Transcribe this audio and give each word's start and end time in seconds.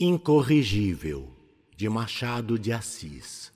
Incorrigível, 0.00 1.28
de 1.76 1.88
Machado 1.88 2.56
de 2.56 2.70
Assis. 2.70 3.52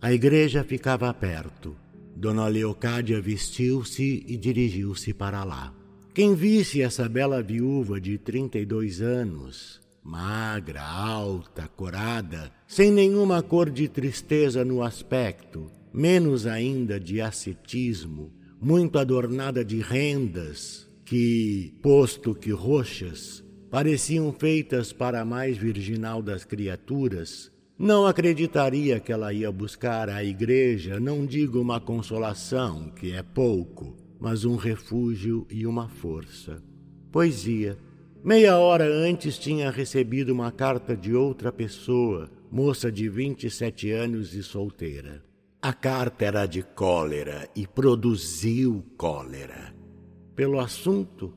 A 0.00 0.10
igreja 0.10 0.64
ficava 0.64 1.12
perto. 1.12 1.76
Dona 2.16 2.46
Leocádia 2.46 3.20
vestiu-se 3.20 4.24
e 4.26 4.34
dirigiu-se 4.38 5.12
para 5.12 5.44
lá. 5.44 5.74
Quem 6.14 6.34
visse 6.34 6.80
essa 6.80 7.06
bela 7.06 7.42
viúva 7.42 8.00
de 8.00 8.16
trinta 8.16 8.58
e 8.58 8.64
dois 8.64 9.02
anos, 9.02 9.78
magra, 10.02 10.82
alta, 10.82 11.68
corada, 11.68 12.50
sem 12.66 12.90
nenhuma 12.90 13.42
cor 13.42 13.68
de 13.68 13.88
tristeza 13.88 14.64
no 14.64 14.82
aspecto, 14.82 15.70
menos 15.92 16.46
ainda 16.46 16.98
de 16.98 17.20
ascetismo, 17.20 18.32
muito 18.58 18.98
adornada 18.98 19.62
de 19.62 19.82
rendas, 19.82 20.88
que, 21.04 21.74
posto 21.82 22.34
que 22.34 22.52
roxas, 22.52 23.44
pareciam 23.72 24.30
feitas 24.34 24.92
para 24.92 25.22
a 25.22 25.24
mais 25.24 25.56
virginal 25.56 26.20
das 26.20 26.44
criaturas, 26.44 27.50
não 27.78 28.06
acreditaria 28.06 29.00
que 29.00 29.10
ela 29.10 29.32
ia 29.32 29.50
buscar 29.50 30.10
à 30.10 30.22
igreja, 30.22 31.00
não 31.00 31.24
digo 31.24 31.58
uma 31.58 31.80
consolação, 31.80 32.90
que 32.90 33.12
é 33.12 33.22
pouco, 33.22 33.96
mas 34.20 34.44
um 34.44 34.56
refúgio 34.56 35.46
e 35.50 35.66
uma 35.66 35.88
força. 35.88 36.62
Poesia. 37.10 37.78
Meia 38.22 38.58
hora 38.58 38.84
antes 38.84 39.38
tinha 39.38 39.70
recebido 39.70 40.34
uma 40.34 40.52
carta 40.52 40.94
de 40.94 41.14
outra 41.14 41.50
pessoa, 41.50 42.30
moça 42.50 42.92
de 42.92 43.08
27 43.08 43.90
anos 43.90 44.34
e 44.34 44.42
solteira. 44.42 45.24
A 45.62 45.72
carta 45.72 46.26
era 46.26 46.44
de 46.44 46.62
cólera 46.62 47.48
e 47.56 47.66
produziu 47.66 48.84
cólera. 48.98 49.74
Pelo 50.36 50.60
assunto? 50.60 51.32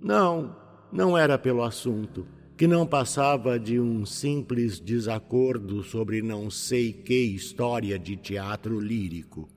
Não, 0.00 0.61
não 0.92 1.16
era 1.16 1.38
pelo 1.38 1.62
assunto, 1.62 2.26
que 2.56 2.66
não 2.66 2.86
passava 2.86 3.58
de 3.58 3.80
um 3.80 4.04
simples 4.04 4.78
desacordo 4.78 5.82
sobre 5.82 6.20
não 6.20 6.50
sei 6.50 6.92
que 6.92 7.14
história 7.14 7.98
de 7.98 8.14
teatro 8.16 8.78
lírico. 8.78 9.48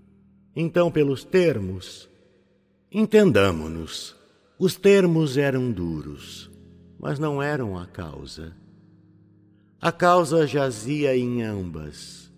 Então, 0.56 0.90
pelos 0.90 1.24
termos, 1.24 2.09
entendamo-nos. 2.90 4.16
Os 4.58 4.76
termos 4.76 5.36
eram 5.36 5.70
duros, 5.70 6.50
mas 6.98 7.20
não 7.20 7.44
eram 7.44 7.78
a 7.78 7.86
causa. 7.86 8.56
A 9.81 9.92
causa 9.92 10.48
jazia 10.48 11.16
em 11.16 11.44
ambas. 11.44 12.31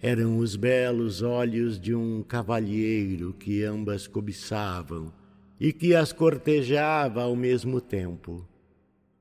Eram 0.00 0.38
os 0.38 0.56
belos 0.56 1.20
olhos 1.20 1.78
de 1.78 1.94
um 1.94 2.22
cavalheiro 2.22 3.34
que 3.34 3.62
ambas 3.62 4.06
cobiçavam 4.06 5.12
e 5.60 5.72
que 5.72 5.94
as 5.94 6.12
cortejava 6.12 7.22
ao 7.22 7.34
mesmo 7.34 7.80
tempo. 7.80 8.46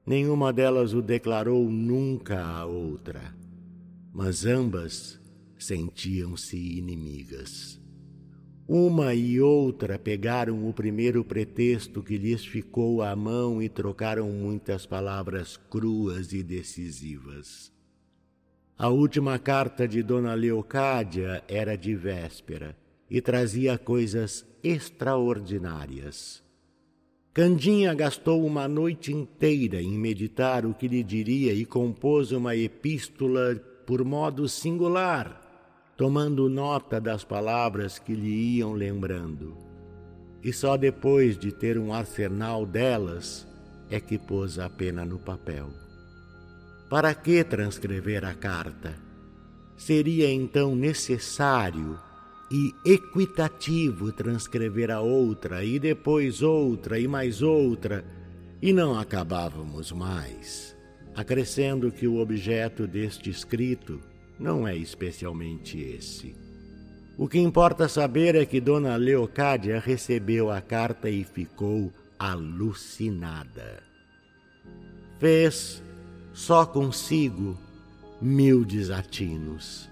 Nenhuma 0.05 0.53
delas 0.53 0.93
o 0.93 1.01
declarou 1.01 1.69
nunca 1.69 2.39
à 2.39 2.65
outra, 2.65 3.35
mas 4.13 4.45
ambas 4.45 5.19
sentiam-se 5.57 6.55
inimigas. 6.77 7.81
Uma 8.67 9.13
e 9.13 9.39
outra 9.39 9.97
pegaram 9.97 10.67
o 10.67 10.73
primeiro 10.73 11.23
pretexto 11.23 12.03
que 12.03 12.17
lhes 12.17 12.45
ficou 12.45 13.01
à 13.01 13.15
mão 13.15 13.61
e 13.61 13.69
trocaram 13.69 14.29
muitas 14.29 14.85
palavras 14.85 15.57
cruas 15.69 16.33
e 16.33 16.43
decisivas. 16.43 17.71
A 18.77 18.89
última 18.89 19.39
carta 19.39 19.87
de 19.87 20.03
Dona 20.03 20.33
Leocádia 20.33 21.43
era 21.47 21.75
de 21.75 21.95
véspera 21.95 22.75
e 23.09 23.21
trazia 23.21 23.77
coisas 23.77 24.45
extraordinárias. 24.63 26.43
Candinha 27.33 27.93
gastou 27.93 28.43
uma 28.45 28.67
noite 28.67 29.13
inteira 29.13 29.81
em 29.81 29.97
meditar 29.97 30.65
o 30.65 30.73
que 30.73 30.87
lhe 30.87 31.03
diria 31.03 31.53
e 31.53 31.65
compôs 31.65 32.31
uma 32.31 32.55
epístola 32.55 33.55
por 33.85 34.03
modo 34.03 34.49
singular, 34.49 35.39
tomando 35.95 36.49
nota 36.49 36.99
das 36.99 37.23
palavras 37.23 37.99
que 37.99 38.13
lhe 38.13 38.57
iam 38.57 38.73
lembrando. 38.73 39.55
E 40.43 40.51
só 40.51 40.75
depois 40.75 41.37
de 41.37 41.51
ter 41.51 41.77
um 41.77 41.93
arsenal 41.93 42.65
delas 42.65 43.47
é 43.89 43.99
que 43.99 44.17
pôs 44.17 44.57
a 44.59 44.69
pena 44.69 45.05
no 45.05 45.19
papel. 45.19 45.69
Para 46.89 47.13
que 47.13 47.43
transcrever 47.43 48.25
a 48.25 48.33
carta? 48.33 48.95
Seria 49.77 50.31
então 50.31 50.75
necessário 50.75 51.99
e 52.49 52.73
equitativo 52.85 54.11
transcrever 54.11 54.89
a 54.89 55.01
outra, 55.01 55.63
e 55.63 55.77
depois 55.79 56.41
outra, 56.41 56.99
e 56.99 57.07
mais 57.07 57.41
outra, 57.41 58.05
e 58.61 58.71
não 58.71 58.97
acabávamos 58.97 59.91
mais, 59.91 60.75
acrescendo 61.15 61.91
que 61.91 62.07
o 62.07 62.19
objeto 62.19 62.87
deste 62.87 63.29
escrito 63.29 63.99
não 64.39 64.67
é 64.67 64.75
especialmente 64.75 65.79
esse. 65.79 66.35
O 67.17 67.27
que 67.27 67.39
importa 67.39 67.89
saber 67.89 68.35
é 68.35 68.45
que 68.45 68.61
Dona 68.61 68.95
Leocádia 68.95 69.79
recebeu 69.79 70.51
a 70.51 70.61
carta 70.61 71.09
e 71.09 71.23
ficou 71.23 71.91
alucinada. 72.17 73.83
Fez, 75.19 75.83
só 76.31 76.65
consigo, 76.65 77.57
mil 78.21 78.63
desatinos 78.63 79.89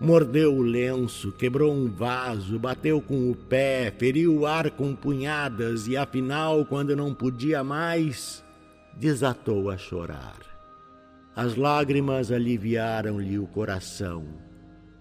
Mordeu 0.00 0.54
o 0.54 0.62
lenço, 0.62 1.30
quebrou 1.30 1.74
um 1.74 1.86
vaso, 1.86 2.58
bateu 2.58 3.02
com 3.02 3.30
o 3.30 3.34
pé, 3.34 3.92
feriu 3.98 4.34
o 4.34 4.46
ar 4.46 4.70
com 4.70 4.94
punhadas 4.94 5.86
e, 5.86 5.94
afinal, 5.94 6.64
quando 6.64 6.96
não 6.96 7.12
podia 7.12 7.62
mais, 7.62 8.42
desatou 8.96 9.68
a 9.68 9.76
chorar. 9.76 10.38
As 11.36 11.54
lágrimas 11.54 12.32
aliviaram-lhe 12.32 13.38
o 13.38 13.46
coração, 13.46 14.24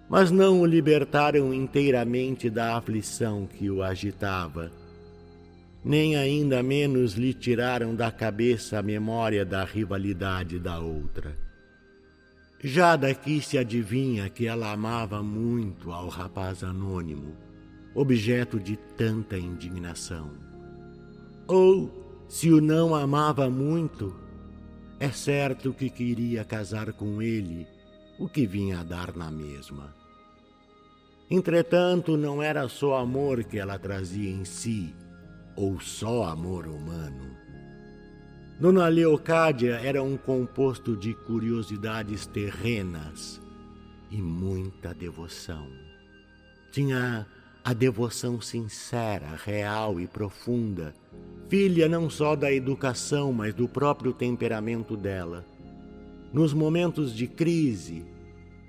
mas 0.09 0.31
não 0.31 0.59
o 0.59 0.65
libertaram 0.65 1.53
inteiramente 1.53 2.49
da 2.49 2.75
aflição 2.75 3.47
que 3.47 3.69
o 3.69 3.81
agitava, 3.81 4.69
nem 5.81 6.17
ainda 6.17 6.61
menos 6.61 7.13
lhe 7.13 7.33
tiraram 7.33 7.95
da 7.95 8.11
cabeça 8.11 8.79
a 8.79 8.83
memória 8.83 9.45
da 9.45 9.63
rivalidade 9.63 10.59
da 10.59 10.77
outra. 10.77 11.48
Já 12.61 12.97
daqui 12.97 13.41
se 13.41 13.57
adivinha 13.57 14.29
que 14.29 14.45
ela 14.45 14.71
amava 14.71 15.23
muito 15.23 15.93
ao 15.93 16.09
rapaz 16.09 16.61
anônimo, 16.61 17.37
objeto 17.95 18.59
de 18.59 18.75
tanta 18.97 19.37
indignação. 19.37 20.31
Ou, 21.47 22.25
se 22.27 22.51
o 22.51 22.59
não 22.59 22.93
amava 22.93 23.49
muito, 23.49 24.13
é 24.99 25.09
certo 25.09 25.73
que 25.73 25.89
queria 25.89 26.43
casar 26.43 26.91
com 26.91 27.21
ele, 27.21 27.65
o 28.19 28.27
que 28.27 28.45
vinha 28.45 28.81
a 28.81 28.83
dar 28.83 29.15
na 29.15 29.31
mesma. 29.31 29.95
Entretanto, 31.31 32.17
não 32.17 32.43
era 32.43 32.67
só 32.67 32.97
amor 32.97 33.45
que 33.45 33.57
ela 33.57 33.79
trazia 33.79 34.29
em 34.29 34.43
si, 34.43 34.93
ou 35.55 35.79
só 35.79 36.25
amor 36.25 36.67
humano. 36.67 37.38
Dona 38.59 38.89
Leocádia 38.89 39.79
era 39.81 40.03
um 40.03 40.17
composto 40.17 40.93
de 40.93 41.13
curiosidades 41.13 42.25
terrenas 42.25 43.41
e 44.11 44.17
muita 44.21 44.93
devoção. 44.93 45.65
Tinha 46.69 47.25
a 47.63 47.71
devoção 47.71 48.41
sincera, 48.41 49.39
real 49.45 49.97
e 49.97 50.07
profunda, 50.07 50.93
filha 51.47 51.87
não 51.87 52.09
só 52.09 52.35
da 52.35 52.51
educação, 52.51 53.31
mas 53.31 53.53
do 53.53 53.65
próprio 53.65 54.11
temperamento 54.11 54.97
dela. 54.97 55.45
Nos 56.33 56.53
momentos 56.53 57.15
de 57.15 57.27
crise, 57.27 58.05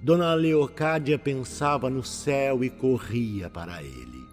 Dona 0.04 0.34
Leocádia 0.34 1.18
pensava 1.18 1.90
no 1.90 2.04
céu 2.04 2.62
e 2.62 2.70
corria 2.70 3.50
para 3.50 3.82
ele. 3.82 4.24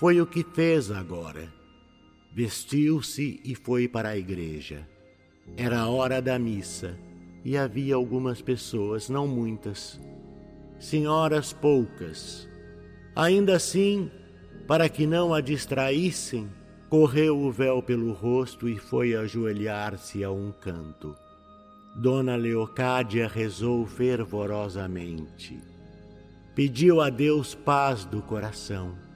Foi 0.00 0.20
o 0.20 0.26
que 0.26 0.42
fez 0.42 0.90
agora 0.90 1.61
Vestiu-se 2.34 3.40
e 3.44 3.54
foi 3.54 3.86
para 3.86 4.10
a 4.10 4.16
igreja. 4.16 4.88
Era 5.54 5.80
a 5.80 5.88
hora 5.88 6.22
da 6.22 6.38
missa 6.38 6.98
e 7.44 7.58
havia 7.58 7.94
algumas 7.94 8.40
pessoas, 8.40 9.10
não 9.10 9.26
muitas, 9.26 10.00
senhoras 10.78 11.52
poucas. 11.52 12.48
Ainda 13.14 13.56
assim, 13.56 14.10
para 14.66 14.88
que 14.88 15.06
não 15.06 15.34
a 15.34 15.42
distraíssem, 15.42 16.48
correu 16.88 17.38
o 17.38 17.52
véu 17.52 17.82
pelo 17.82 18.12
rosto 18.12 18.66
e 18.66 18.78
foi 18.78 19.14
ajoelhar-se 19.14 20.24
a 20.24 20.30
um 20.30 20.52
canto. 20.52 21.14
Dona 21.96 22.34
Leocádia 22.34 23.28
rezou 23.28 23.84
fervorosamente. 23.84 25.60
Pediu 26.54 27.02
a 27.02 27.10
Deus 27.10 27.54
paz 27.54 28.06
do 28.06 28.22
coração 28.22 29.11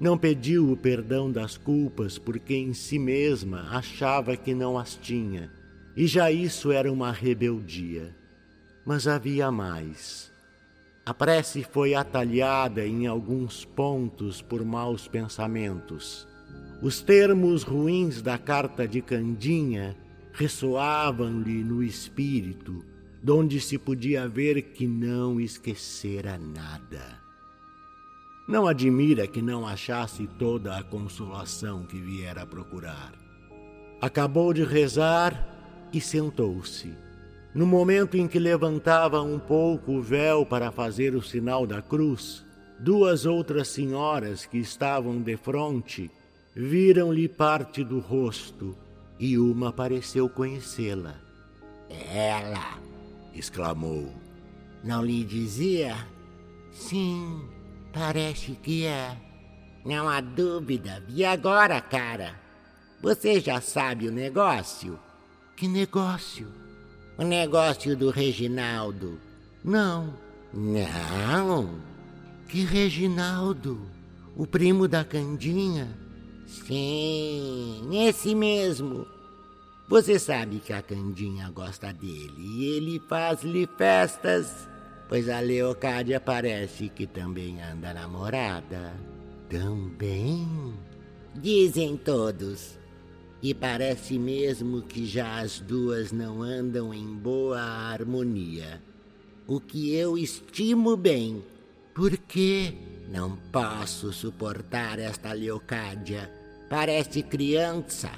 não 0.00 0.18
pediu 0.18 0.70
o 0.70 0.76
perdão 0.76 1.30
das 1.30 1.56
culpas 1.56 2.18
porque 2.18 2.54
em 2.54 2.72
si 2.72 2.98
mesma 2.98 3.68
achava 3.70 4.36
que 4.36 4.54
não 4.54 4.78
as 4.78 4.96
tinha, 4.96 5.50
e 5.96 6.06
já 6.06 6.30
isso 6.30 6.72
era 6.72 6.92
uma 6.92 7.12
rebeldia. 7.12 8.14
Mas 8.84 9.06
havia 9.06 9.50
mais. 9.50 10.32
A 11.06 11.14
prece 11.14 11.62
foi 11.62 11.94
atalhada 11.94 12.86
em 12.86 13.06
alguns 13.06 13.64
pontos 13.64 14.42
por 14.42 14.64
maus 14.64 15.06
pensamentos. 15.06 16.26
Os 16.82 17.00
termos 17.00 17.62
ruins 17.62 18.20
da 18.20 18.36
carta 18.36 18.88
de 18.88 19.00
Candinha 19.00 19.96
ressoavam-lhe 20.32 21.62
no 21.62 21.82
espírito, 21.82 22.84
donde 23.22 23.60
se 23.60 23.78
podia 23.78 24.26
ver 24.28 24.60
que 24.62 24.86
não 24.86 25.40
esquecera 25.40 26.36
nada. 26.36 27.23
Não 28.46 28.66
admira 28.66 29.26
que 29.26 29.40
não 29.40 29.66
achasse 29.66 30.26
toda 30.38 30.76
a 30.76 30.82
consolação 30.82 31.84
que 31.84 31.98
viera 31.98 32.46
procurar. 32.46 33.12
Acabou 34.00 34.52
de 34.52 34.62
rezar 34.62 35.48
e 35.92 36.00
sentou-se. 36.00 36.94
No 37.54 37.66
momento 37.66 38.16
em 38.16 38.28
que 38.28 38.38
levantava 38.38 39.22
um 39.22 39.38
pouco 39.38 39.92
o 39.92 40.02
véu 40.02 40.44
para 40.44 40.70
fazer 40.70 41.14
o 41.14 41.22
sinal 41.22 41.66
da 41.66 41.80
cruz, 41.80 42.44
duas 42.78 43.24
outras 43.24 43.68
senhoras 43.68 44.44
que 44.44 44.58
estavam 44.58 45.22
de 45.22 45.36
frente 45.36 46.10
viram-lhe 46.54 47.28
parte 47.28 47.82
do 47.82 47.98
rosto 47.98 48.76
e 49.18 49.38
uma 49.38 49.72
pareceu 49.72 50.28
conhecê-la. 50.28 51.14
Ela! 51.88 52.78
exclamou. 53.34 54.12
Não 54.82 55.04
lhe 55.04 55.24
dizia? 55.24 55.96
Sim, 56.70 57.42
Parece 57.94 58.56
que 58.56 58.84
é. 58.84 59.16
Não 59.84 60.08
há 60.08 60.20
dúvida. 60.20 61.00
E 61.08 61.24
agora, 61.24 61.80
cara? 61.80 62.34
Você 63.00 63.38
já 63.38 63.60
sabe 63.60 64.08
o 64.08 64.12
negócio? 64.12 64.98
Que 65.56 65.68
negócio? 65.68 66.48
O 67.16 67.22
negócio 67.22 67.96
do 67.96 68.10
Reginaldo. 68.10 69.20
Não. 69.62 70.12
Não? 70.52 71.78
Que 72.48 72.64
Reginaldo? 72.64 73.80
O 74.36 74.44
primo 74.44 74.88
da 74.88 75.04
Candinha? 75.04 75.96
Sim, 76.48 77.88
esse 77.92 78.34
mesmo. 78.34 79.06
Você 79.88 80.18
sabe 80.18 80.58
que 80.58 80.72
a 80.72 80.82
Candinha 80.82 81.48
gosta 81.50 81.92
dele 81.92 82.34
e 82.38 82.64
ele 82.76 83.00
faz-lhe 83.08 83.68
festas 83.78 84.68
pois 85.08 85.28
a 85.28 85.40
Leocádia 85.40 86.20
parece 86.20 86.88
que 86.88 87.06
também 87.06 87.60
anda 87.62 87.92
namorada. 87.92 88.92
Também? 89.48 90.74
Dizem 91.34 91.96
todos. 91.96 92.78
E 93.42 93.52
parece 93.52 94.18
mesmo 94.18 94.82
que 94.82 95.04
já 95.04 95.40
as 95.40 95.60
duas 95.60 96.12
não 96.12 96.42
andam 96.42 96.94
em 96.94 97.06
boa 97.06 97.60
harmonia. 97.60 98.82
O 99.46 99.60
que 99.60 99.94
eu 99.94 100.16
estimo 100.16 100.96
bem. 100.96 101.44
Por 101.94 102.16
quê? 102.16 102.74
Não 103.08 103.36
posso 103.52 104.12
suportar 104.12 104.98
esta 104.98 105.32
Leocádia. 105.32 106.30
Parece 106.70 107.22
criança. 107.22 108.10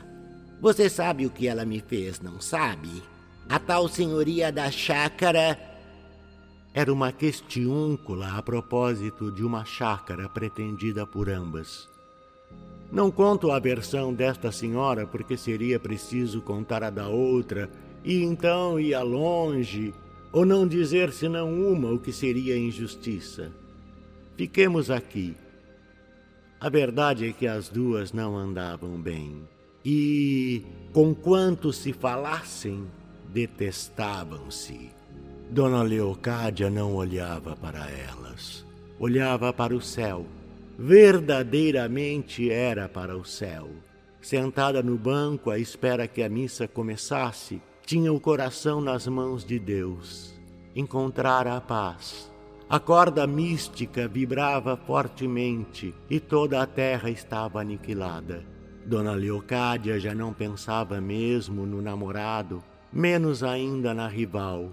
Você 0.60 0.88
sabe 0.88 1.26
o 1.26 1.30
que 1.30 1.48
ela 1.48 1.64
me 1.64 1.80
fez, 1.80 2.20
não 2.20 2.40
sabe? 2.40 3.02
A 3.48 3.58
tal 3.58 3.88
senhoria 3.88 4.52
da 4.52 4.70
chácara 4.70 5.58
era 6.76 6.92
uma 6.92 7.10
questiúncula 7.10 8.36
a 8.36 8.42
propósito 8.42 9.32
de 9.32 9.42
uma 9.42 9.64
chácara 9.64 10.28
pretendida 10.28 11.06
por 11.06 11.30
ambas. 11.30 11.88
Não 12.92 13.10
conto 13.10 13.50
a 13.50 13.58
versão 13.58 14.12
desta 14.12 14.52
senhora 14.52 15.06
porque 15.06 15.38
seria 15.38 15.80
preciso 15.80 16.42
contar 16.42 16.84
a 16.84 16.90
da 16.90 17.08
outra, 17.08 17.70
e 18.04 18.22
então 18.22 18.78
ia 18.78 19.02
longe, 19.02 19.94
ou 20.30 20.44
não 20.44 20.68
dizer 20.68 21.14
senão 21.14 21.50
uma 21.50 21.90
o 21.90 21.98
que 21.98 22.12
seria 22.12 22.58
injustiça. 22.58 23.50
Fiquemos 24.36 24.90
aqui. 24.90 25.34
A 26.60 26.68
verdade 26.68 27.26
é 27.26 27.32
que 27.32 27.46
as 27.46 27.70
duas 27.70 28.12
não 28.12 28.36
andavam 28.36 29.00
bem, 29.00 29.48
e, 29.82 30.62
conquanto 30.92 31.72
se 31.72 31.94
falassem, 31.94 32.86
detestavam-se. 33.32 34.95
Dona 35.48 35.80
Leocádia 35.82 36.68
não 36.68 36.94
olhava 36.96 37.54
para 37.54 37.88
elas, 37.88 38.66
olhava 38.98 39.52
para 39.52 39.74
o 39.74 39.80
céu. 39.80 40.26
Verdadeiramente 40.76 42.50
era 42.50 42.88
para 42.88 43.16
o 43.16 43.24
céu. 43.24 43.68
Sentada 44.20 44.82
no 44.82 44.98
banco 44.98 45.50
à 45.50 45.58
espera 45.58 46.08
que 46.08 46.20
a 46.22 46.28
missa 46.28 46.66
começasse, 46.66 47.62
tinha 47.86 48.12
o 48.12 48.18
coração 48.18 48.80
nas 48.80 49.06
mãos 49.06 49.44
de 49.44 49.58
Deus. 49.58 50.34
Encontrara 50.74 51.56
a 51.56 51.60
paz. 51.60 52.28
A 52.68 52.80
corda 52.80 53.24
mística 53.24 54.08
vibrava 54.08 54.76
fortemente 54.76 55.94
e 56.10 56.18
toda 56.18 56.60
a 56.60 56.66
terra 56.66 57.08
estava 57.08 57.60
aniquilada. 57.60 58.44
Dona 58.84 59.12
Leocádia 59.12 60.00
já 60.00 60.12
não 60.12 60.32
pensava 60.32 61.00
mesmo 61.00 61.64
no 61.64 61.80
namorado, 61.80 62.62
menos 62.92 63.44
ainda 63.44 63.94
na 63.94 64.08
rival. 64.08 64.70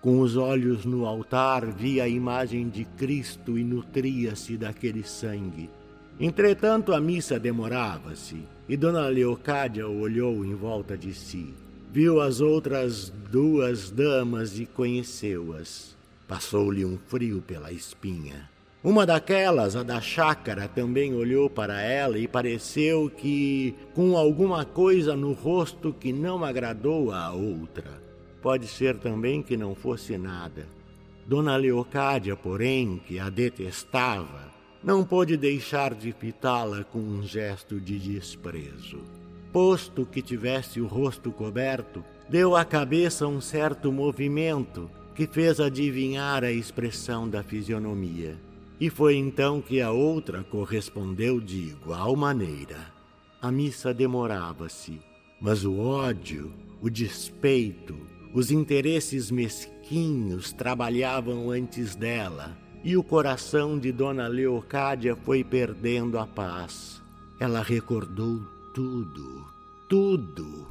Com 0.00 0.20
os 0.20 0.36
olhos 0.36 0.84
no 0.84 1.06
altar, 1.06 1.66
via 1.66 2.04
a 2.04 2.08
imagem 2.08 2.68
de 2.68 2.84
Cristo 2.84 3.58
e 3.58 3.64
nutria-se 3.64 4.56
daquele 4.56 5.02
sangue. 5.02 5.68
Entretanto, 6.18 6.94
a 6.94 7.00
missa 7.00 7.38
demorava-se, 7.38 8.42
e 8.68 8.76
Dona 8.76 9.08
Leocádia 9.08 9.86
olhou 9.86 10.44
em 10.44 10.54
volta 10.54 10.96
de 10.96 11.12
si. 11.12 11.52
Viu 11.92 12.20
as 12.20 12.40
outras 12.40 13.12
duas 13.30 13.90
damas 13.90 14.58
e 14.58 14.66
conheceu-as. 14.66 15.96
Passou-lhe 16.28 16.84
um 16.84 16.98
frio 16.98 17.42
pela 17.42 17.72
espinha. 17.72 18.48
Uma 18.82 19.04
daquelas, 19.04 19.74
a 19.74 19.82
da 19.82 20.00
chácara, 20.00 20.68
também 20.68 21.14
olhou 21.14 21.50
para 21.50 21.82
ela 21.82 22.18
e 22.18 22.28
pareceu 22.28 23.10
que 23.10 23.74
com 23.94 24.16
alguma 24.16 24.64
coisa 24.64 25.16
no 25.16 25.32
rosto 25.32 25.92
que 25.92 26.12
não 26.12 26.44
agradou 26.44 27.10
à 27.10 27.32
outra. 27.32 28.05
Pode 28.46 28.68
ser 28.68 28.96
também 28.98 29.42
que 29.42 29.56
não 29.56 29.74
fosse 29.74 30.16
nada. 30.16 30.68
Dona 31.26 31.56
Leocádia, 31.56 32.36
porém, 32.36 33.02
que 33.04 33.18
a 33.18 33.28
detestava, 33.28 34.54
não 34.84 35.02
pôde 35.02 35.36
deixar 35.36 35.92
de 35.92 36.12
fitá-la 36.12 36.84
com 36.84 37.00
um 37.00 37.24
gesto 37.24 37.80
de 37.80 37.98
desprezo. 37.98 39.00
Posto 39.52 40.06
que 40.06 40.22
tivesse 40.22 40.80
o 40.80 40.86
rosto 40.86 41.32
coberto, 41.32 42.04
deu 42.28 42.54
à 42.54 42.64
cabeça 42.64 43.26
um 43.26 43.40
certo 43.40 43.90
movimento 43.90 44.88
que 45.12 45.26
fez 45.26 45.58
adivinhar 45.58 46.44
a 46.44 46.52
expressão 46.52 47.28
da 47.28 47.42
fisionomia. 47.42 48.36
E 48.78 48.88
foi 48.88 49.16
então 49.16 49.60
que 49.60 49.80
a 49.80 49.90
outra 49.90 50.44
correspondeu 50.44 51.40
de 51.40 51.70
igual 51.70 52.14
maneira. 52.14 52.94
A 53.42 53.50
missa 53.50 53.92
demorava-se, 53.92 55.00
mas 55.40 55.64
o 55.64 55.80
ódio, 55.80 56.54
o 56.80 56.88
despeito, 56.88 58.14
os 58.36 58.50
interesses 58.50 59.30
mesquinhos 59.30 60.52
trabalhavam 60.52 61.50
antes 61.50 61.94
dela, 61.96 62.54
e 62.84 62.94
o 62.94 63.02
coração 63.02 63.78
de 63.78 63.90
Dona 63.90 64.28
Leocádia 64.28 65.16
foi 65.16 65.42
perdendo 65.42 66.18
a 66.18 66.26
paz. 66.26 67.02
Ela 67.40 67.62
recordou 67.62 68.42
tudo, 68.74 69.46
tudo. 69.88 70.66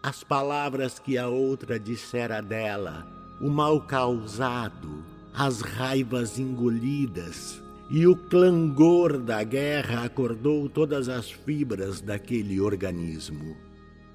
As 0.00 0.22
palavras 0.22 1.00
que 1.00 1.18
a 1.18 1.26
outra 1.26 1.80
dissera 1.80 2.40
dela, 2.40 3.04
o 3.40 3.50
mal 3.50 3.80
causado, 3.80 5.04
as 5.34 5.62
raivas 5.62 6.38
engolidas, 6.38 7.60
e 7.90 8.06
o 8.06 8.14
clangor 8.14 9.18
da 9.18 9.42
guerra 9.42 10.04
acordou 10.04 10.68
todas 10.68 11.08
as 11.08 11.28
fibras 11.28 12.00
daquele 12.00 12.60
organismo. 12.60 13.56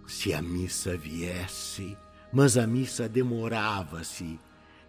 Se 0.07 0.33
a 0.33 0.41
missa 0.41 0.95
viesse, 0.95 1.97
mas 2.35 2.57
a 2.57 2.67
missa 2.67 3.07
demorava-se. 3.07 4.37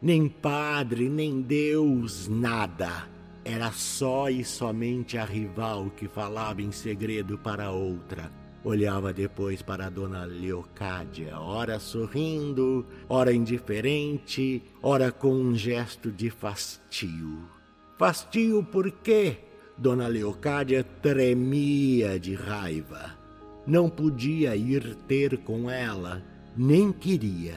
Nem 0.02 0.28
padre, 0.28 1.08
nem 1.08 1.40
Deus, 1.40 2.26
nada. 2.26 3.08
Era 3.44 3.70
só 3.70 4.28
e 4.28 4.44
somente 4.44 5.16
a 5.16 5.24
rival 5.24 5.88
que 5.96 6.08
falava 6.08 6.60
em 6.60 6.72
segredo 6.72 7.38
para 7.38 7.70
outra. 7.70 8.32
Olhava 8.64 9.12
depois 9.12 9.62
para 9.62 9.86
a 9.86 9.88
dona 9.88 10.24
Leocádia, 10.24 11.38
ora 11.38 11.78
sorrindo, 11.78 12.84
ora 13.08 13.32
indiferente, 13.32 14.60
ora 14.82 15.12
com 15.12 15.32
um 15.32 15.54
gesto 15.54 16.10
de 16.10 16.30
fastio. 16.30 17.48
Fastio 17.96 18.64
por 18.64 18.90
quê? 18.90 19.36
Dona 19.78 20.08
Leocádia 20.08 20.82
tremia 20.82 22.18
de 22.18 22.34
raiva. 22.34 23.16
Não 23.64 23.88
podia 23.88 24.56
ir 24.56 24.96
ter 25.06 25.38
com 25.38 25.70
ela 25.70 26.24
nem 26.56 26.90
queria. 26.90 27.56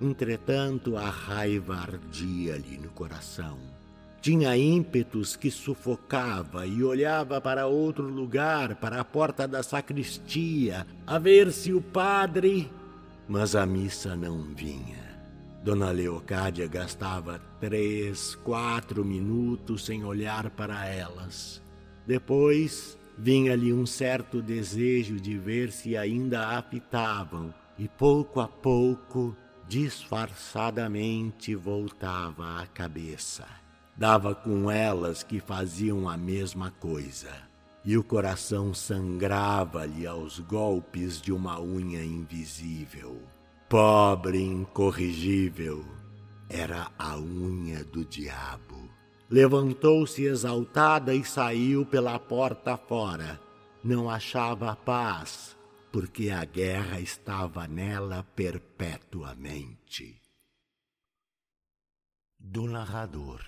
Entretanto, 0.00 0.96
a 0.96 1.08
raiva 1.08 1.76
ardia-lhe 1.76 2.76
no 2.76 2.90
coração. 2.90 3.58
Tinha 4.20 4.56
ímpetos 4.56 5.36
que 5.36 5.50
sufocava 5.50 6.66
e 6.66 6.82
olhava 6.82 7.40
para 7.40 7.66
outro 7.66 8.06
lugar, 8.08 8.76
para 8.76 9.00
a 9.00 9.04
porta 9.04 9.46
da 9.46 9.62
sacristia, 9.62 10.86
a 11.06 11.18
ver 11.18 11.52
se 11.52 11.72
o 11.72 11.80
padre. 11.80 12.70
Mas 13.28 13.54
a 13.54 13.64
missa 13.64 14.16
não 14.16 14.42
vinha. 14.54 15.04
Dona 15.62 15.90
Leocádia 15.90 16.66
gastava 16.66 17.40
três, 17.60 18.34
quatro 18.36 19.04
minutos 19.04 19.86
sem 19.86 20.04
olhar 20.04 20.50
para 20.50 20.86
elas. 20.86 21.62
Depois 22.06 22.98
vinha-lhe 23.16 23.72
um 23.72 23.86
certo 23.86 24.42
desejo 24.42 25.18
de 25.18 25.38
ver 25.38 25.70
se 25.70 25.96
ainda 25.96 26.48
a 26.48 26.62
fitavam 26.62 27.54
e 27.78 27.88
pouco 27.88 28.40
a 28.40 28.48
pouco, 28.48 29.36
disfarçadamente, 29.68 31.54
voltava 31.54 32.60
a 32.60 32.66
cabeça. 32.66 33.46
Dava 33.96 34.34
com 34.34 34.70
elas 34.70 35.22
que 35.22 35.40
faziam 35.40 36.08
a 36.08 36.16
mesma 36.16 36.70
coisa, 36.70 37.30
e 37.84 37.96
o 37.96 38.02
coração 38.02 38.74
sangrava-lhe 38.74 40.06
aos 40.06 40.40
golpes 40.40 41.20
de 41.20 41.32
uma 41.32 41.60
unha 41.60 42.04
invisível. 42.04 43.22
Pobre 43.68 44.42
incorrigível, 44.42 45.84
era 46.48 46.90
a 46.98 47.16
unha 47.18 47.84
do 47.84 48.04
diabo. 48.04 48.88
Levantou-se 49.30 50.24
exaltada 50.24 51.14
e 51.14 51.24
saiu 51.24 51.84
pela 51.84 52.18
porta 52.18 52.76
fora. 52.76 53.40
Não 53.82 54.08
achava 54.08 54.76
paz, 54.76 55.56
porque 55.94 56.30
a 56.30 56.44
guerra 56.44 56.98
estava 56.98 57.68
nela 57.68 58.24
perpetuamente. 58.34 60.20
Do 62.36 62.66
narrador. 62.66 63.40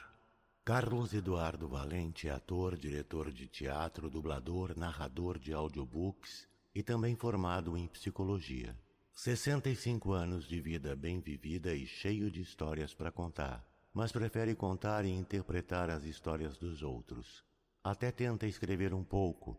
Carlos 0.64 1.12
Eduardo 1.12 1.66
Valente 1.66 2.28
é 2.28 2.30
ator, 2.30 2.76
diretor 2.78 3.32
de 3.32 3.48
teatro, 3.48 4.08
dublador, 4.08 4.78
narrador 4.78 5.40
de 5.40 5.52
audiobooks 5.52 6.46
e 6.72 6.84
também 6.84 7.16
formado 7.16 7.76
em 7.76 7.88
psicologia. 7.88 8.78
65 9.12 10.12
anos 10.12 10.46
de 10.46 10.60
vida 10.60 10.94
bem 10.94 11.18
vivida 11.18 11.74
e 11.74 11.84
cheio 11.84 12.30
de 12.30 12.40
histórias 12.40 12.94
para 12.94 13.10
contar 13.10 13.66
mas 13.92 14.12
prefere 14.12 14.54
contar 14.54 15.04
e 15.04 15.10
interpretar 15.10 15.88
as 15.88 16.04
histórias 16.04 16.58
dos 16.58 16.82
outros. 16.82 17.42
Até 17.82 18.12
tenta 18.12 18.46
escrever 18.46 18.92
um 18.92 19.02
pouco, 19.02 19.58